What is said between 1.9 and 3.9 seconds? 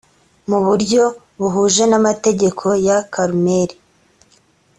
n amategeko ya karurmeli